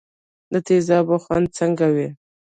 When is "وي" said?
1.95-2.07